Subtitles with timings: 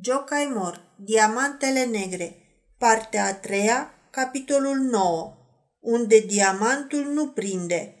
[0.00, 2.36] Joe Caimor, Diamantele Negre,
[2.78, 5.36] partea a treia, capitolul 9,
[5.80, 7.94] unde diamantul nu prinde.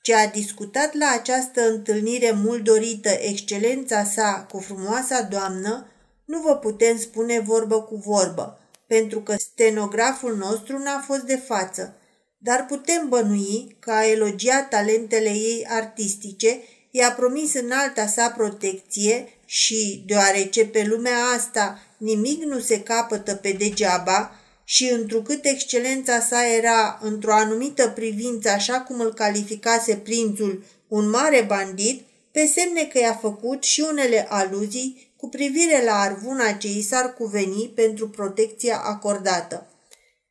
[0.00, 5.86] Ce a discutat la această întâlnire mult dorită excelența sa cu frumoasa doamnă,
[6.24, 11.96] nu vă putem spune vorbă cu vorbă, pentru că stenograful nostru n-a fost de față,
[12.38, 16.58] dar putem bănui că a elogiat talentele ei artistice
[16.94, 23.34] i-a promis în alta sa protecție și, deoarece pe lumea asta nimic nu se capătă
[23.34, 30.64] pe degeaba și întrucât excelența sa era, într-o anumită privință, așa cum îl calificase prințul,
[30.88, 36.52] un mare bandit, pe semne că i-a făcut și unele aluzii cu privire la arvuna
[36.52, 39.66] ce i s-ar cuveni pentru protecția acordată.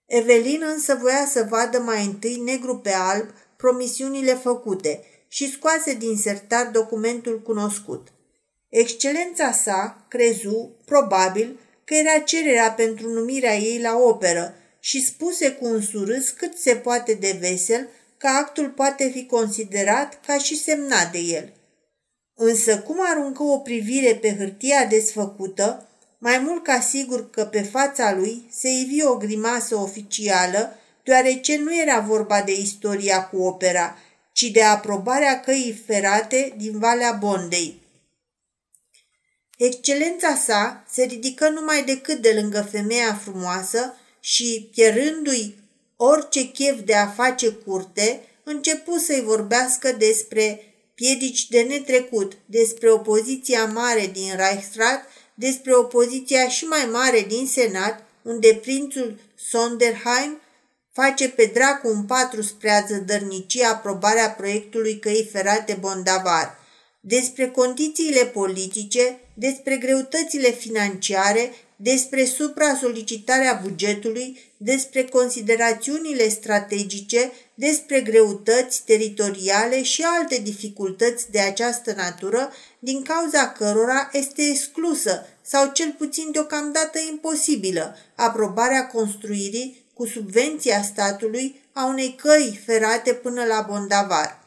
[0.06, 5.04] Evelin însă voia să vadă mai întâi negru pe alb promisiunile făcute–
[5.34, 8.08] și scoase din sertar documentul cunoscut.
[8.70, 15.66] Excelența sa crezu, probabil, că era cererea pentru numirea ei la operă și spuse cu
[15.66, 21.12] un surâs cât se poate de vesel că actul poate fi considerat ca și semnat
[21.12, 21.54] de el.
[22.36, 28.14] Însă cum aruncă o privire pe hârtia desfăcută, mai mult ca sigur că pe fața
[28.14, 33.98] lui se ivi o grimasă oficială, deoarece nu era vorba de istoria cu opera,
[34.32, 37.82] ci de aprobarea căii ferate din Valea Bondei.
[39.58, 45.56] Excelența sa se ridică numai decât de lângă femeia frumoasă și, pierându-i
[45.96, 53.66] orice chef de a face curte, începu să-i vorbească despre piedici de netrecut, despre opoziția
[53.66, 60.42] mare din Reichsrat, despre opoziția și mai mare din Senat, unde prințul Sonderheim
[60.94, 66.60] face pe dracu un patru spre a zădărnici aprobarea proiectului căi ferate Bondavar,
[67.00, 79.84] despre condițiile politice, despre greutățile financiare, despre supra-solicitarea bugetului, despre considerațiunile strategice, despre greutăți teritoriale
[79.84, 87.00] și alte dificultăți de această natură, din cauza cărora este exclusă sau cel puțin deocamdată
[87.12, 94.40] imposibilă aprobarea construirii cu subvenția statului a unei căi ferate până la Bondavar.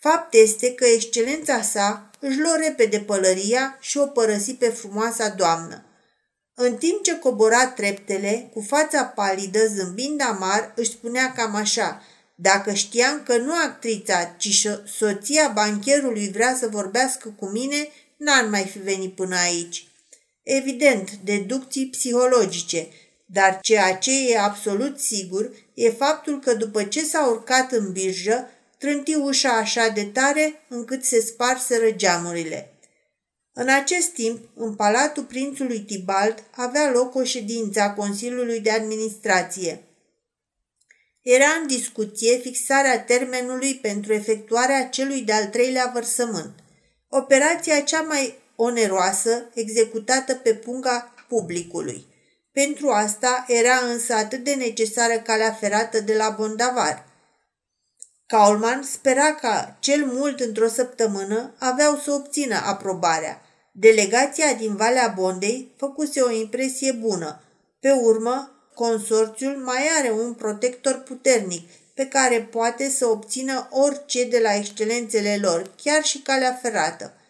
[0.00, 5.84] Fapt este că excelența sa își luă repede pălăria și o părăsi pe frumoasa doamnă.
[6.54, 12.02] În timp ce cobora treptele, cu fața palidă, zâmbind amar, își spunea cam așa,
[12.34, 18.64] dacă știam că nu actrița, ci soția bancherului vrea să vorbească cu mine, n-ar mai
[18.64, 19.88] fi venit până aici.
[20.42, 22.88] Evident, deducții psihologice–
[23.24, 28.50] dar ceea ce e absolut sigur e faptul că după ce s-a urcat în birjă,
[28.78, 32.68] trânti ușa așa de tare încât se sparseră geamurile.
[33.52, 39.82] În acest timp, în palatul prințului Tibalt avea loc o ședință a Consiliului de Administrație.
[41.22, 46.54] Era în discuție fixarea termenului pentru efectuarea celui de-al treilea vărsământ,
[47.08, 52.06] operația cea mai oneroasă executată pe punga publicului–
[52.54, 57.06] pentru asta era însă atât de necesară calea ferată de la Bondavar.
[58.26, 63.40] Kaulman spera că cel mult într-o săptămână aveau să obțină aprobarea.
[63.72, 67.42] Delegația din Valea Bondei făcuse o impresie bună.
[67.80, 74.38] Pe urmă, consorțiul mai are un protector puternic pe care poate să obțină orice de
[74.38, 77.12] la excelențele lor, chiar și calea ferată–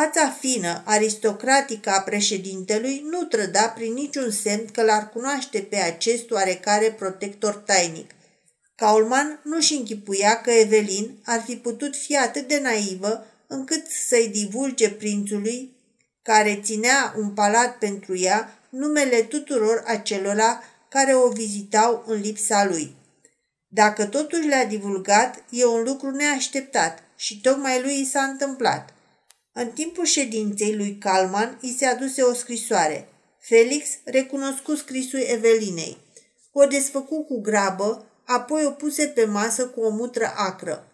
[0.00, 6.30] Fața fină, aristocratică a președintelui nu trăda prin niciun semn că l-ar cunoaște pe acest
[6.30, 8.10] oarecare protector tainic.
[8.74, 14.90] Kaulman nu-și închipuia că Evelin ar fi putut fi atât de naivă încât să-i divulge
[14.90, 15.76] prințului,
[16.22, 22.96] care ținea un palat pentru ea, numele tuturor acelora care o vizitau în lipsa lui.
[23.68, 28.93] Dacă totuși le-a divulgat, e un lucru neașteptat și tocmai lui i s-a întâmplat.
[29.56, 33.08] În timpul ședinței lui Calman îi se aduse o scrisoare.
[33.40, 35.98] Felix recunoscu scrisul Evelinei.
[36.52, 40.88] O desfăcu cu grabă, apoi o puse pe masă cu o mutră acră.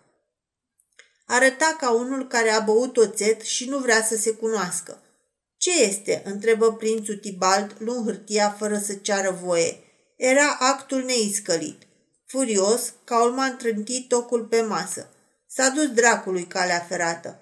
[1.27, 5.03] Arăta ca unul care a băut oțet și nu vrea să se cunoască.
[5.57, 9.79] Ce este?" întrebă prințul Tibald, luând hârtia fără să ceară voie.
[10.17, 11.83] Era actul neiscălit.
[12.27, 15.09] Furios, Caulman trânti tocul pe masă.
[15.47, 17.41] S-a dus dracului calea ferată.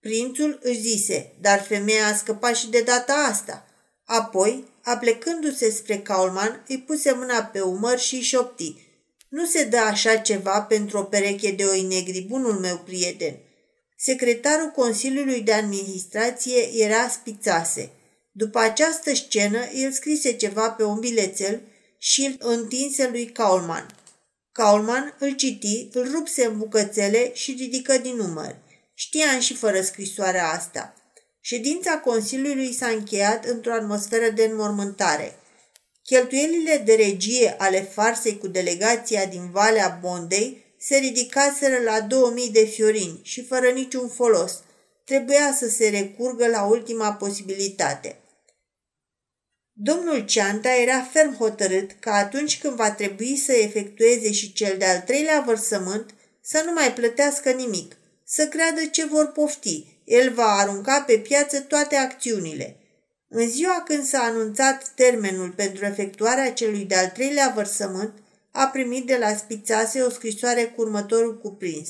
[0.00, 3.66] Prințul își zise, dar femeia a scăpat și de data asta.
[4.04, 8.74] Apoi, aplecându-se spre Kaulman, îi puse mâna pe umăr și îi șopti.
[9.28, 13.38] Nu se dă așa ceva pentru o pereche de oi negri, bunul meu prieten.
[13.96, 17.90] Secretarul Consiliului de Administrație era spițase.
[18.32, 21.60] După această scenă, el scrise ceva pe un bilețel
[21.98, 23.86] și îl întinse lui Kaulman.
[24.52, 28.56] Kaulman îl citi, îl rupse în bucățele și ridică din număr.
[29.00, 30.94] Știam și fără scrisoarea asta.
[31.40, 35.38] Ședința Consiliului s-a încheiat într-o atmosferă de înmormântare.
[36.02, 42.64] Cheltuielile de regie ale farsei cu delegația din Valea Bondei se ridicaseră la 2000 de
[42.64, 44.62] fiorini și fără niciun folos.
[45.04, 48.20] Trebuia să se recurgă la ultima posibilitate.
[49.72, 55.00] Domnul Ceanta era ferm hotărât că atunci când va trebui să efectueze și cel de-al
[55.00, 57.96] treilea vărsământ, să nu mai plătească nimic,
[58.30, 59.84] să creadă ce vor pofti.
[60.04, 62.76] El va arunca pe piață toate acțiunile.
[63.28, 68.12] În ziua când s-a anunțat termenul pentru efectuarea celui de-al treilea vărsământ,
[68.52, 71.88] a primit de la Spițase o scrisoare cu următorul cuprins.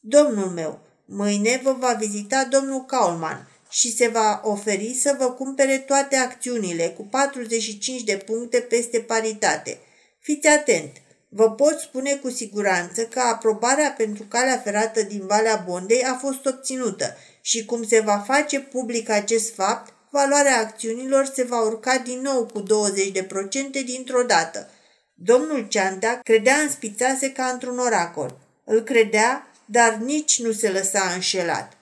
[0.00, 5.78] Domnul meu, mâine vă va vizita domnul Kaulman și se va oferi să vă cumpere
[5.78, 9.78] toate acțiunile cu 45 de puncte peste paritate.
[10.20, 11.05] Fiți atent!
[11.28, 16.46] Vă pot spune cu siguranță că aprobarea pentru calea ferată din Valea Bondei a fost
[16.46, 22.20] obținută și cum se va face public acest fapt, valoarea acțiunilor se va urca din
[22.20, 22.64] nou cu 20%
[23.84, 24.70] dintr-o dată.
[25.14, 28.38] Domnul Ceantea credea în spițase ca într-un oracol.
[28.64, 31.72] Îl credea, dar nici nu se lăsa înșelat.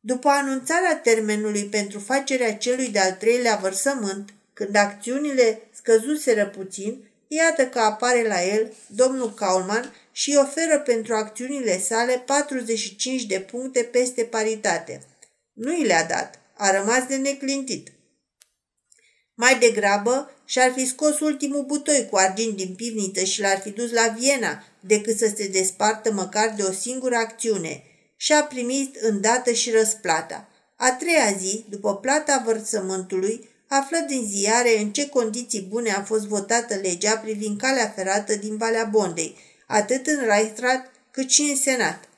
[0.00, 7.78] După anunțarea termenului pentru facerea celui de-al treilea vărsământ, când acțiunile scăzuseră puțin, iată că
[7.78, 15.02] apare la el domnul Kaulman și oferă pentru acțiunile sale 45 de puncte peste paritate.
[15.52, 17.92] Nu i le-a dat, a rămas de neclintit.
[19.34, 23.92] Mai degrabă și-ar fi scos ultimul butoi cu argint din pivniță și l-ar fi dus
[23.92, 27.82] la Viena, decât să se despartă măcar de o singură acțiune–
[28.24, 30.48] și a primit îndată și răsplata.
[30.76, 36.26] A treia zi, după plata vărsământului, află din ziare în ce condiții bune a fost
[36.26, 42.08] votată legea privind calea ferată din Valea Bondei, atât în Reichsrat cât și în Senat.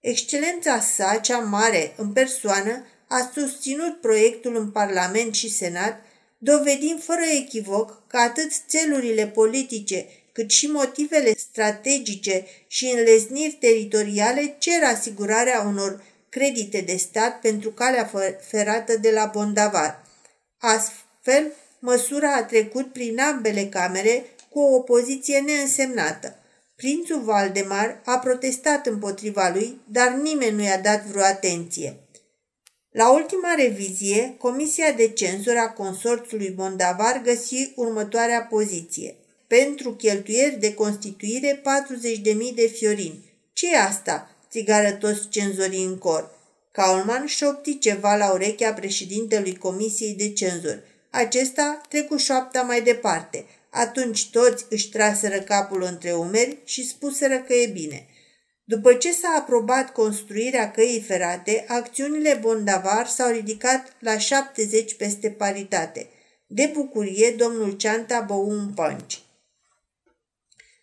[0.00, 6.02] Excelența sa, cea mare, în persoană, a susținut proiectul în Parlament și Senat,
[6.38, 14.82] dovedind fără echivoc că atât țelurile politice cât și motivele strategice și înlezniri teritoriale cer
[14.82, 18.10] asigurarea unor credite de stat pentru calea
[18.48, 20.05] ferată de la Bondavar.
[20.58, 26.38] Astfel, măsura a trecut prin ambele camere cu o opoziție neînsemnată.
[26.76, 31.96] Prințul Valdemar a protestat împotriva lui, dar nimeni nu i-a dat vreo atenție.
[32.90, 39.16] La ultima revizie, Comisia de Cenzură a Consorțului Bondavar găsi următoarea poziție–
[39.46, 43.32] pentru cheltuieri de constituire 40.000 de fiorini.
[43.52, 46.35] ce e asta?" țigară toți cenzorii în cor.
[46.76, 50.82] Kaulman șopti ceva la urechea președintelui Comisiei de Cenzori.
[51.10, 53.44] Acesta trecu șoapta mai departe.
[53.70, 58.06] Atunci toți își traseră capul între umeri și spuseră că e bine.
[58.64, 66.08] După ce s-a aprobat construirea căii ferate, acțiunile Bondavar s-au ridicat la 70 peste paritate.
[66.46, 69.14] De bucurie, domnul Ceanta bău un punch.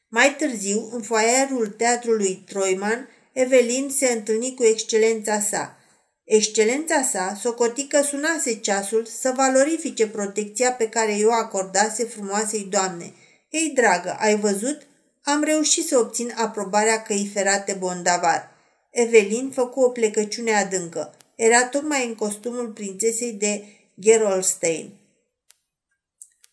[0.08, 5.78] Mai târziu, în foaierul teatrului Troiman, Evelin se întâlni cu excelența sa.
[6.24, 13.14] Excelența sa socoti că sunase ceasul să valorifice protecția pe care eu acordase frumoasei doamne.
[13.50, 14.88] Ei, dragă, ai văzut?
[15.24, 18.52] Am reușit să obțin aprobarea căii ferate Bondavar.
[18.90, 21.14] Evelin făcu o plecăciune adâncă.
[21.36, 23.64] Era tocmai în costumul prințesei de
[24.00, 24.90] Gerolstein.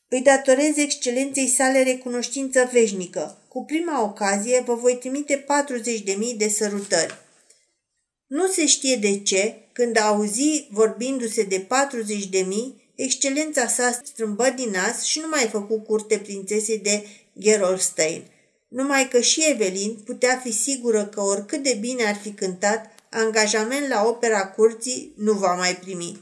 [0.08, 3.38] Îi datorez excelenței sale recunoștință veșnică.
[3.48, 5.44] Cu prima ocazie vă voi trimite
[6.04, 7.18] 40.000 de sărutări.
[8.30, 11.66] Nu se știe de ce, când a auzi vorbindu-se de
[12.32, 12.44] 40.000,
[12.94, 17.06] excelența sa strâmbă din nas și nu mai făcu curte prințesei de
[17.38, 18.22] Gerolstein.
[18.68, 23.88] Numai că și Evelin putea fi sigură că oricât de bine ar fi cântat, angajament
[23.88, 26.20] la opera curții nu va mai primi.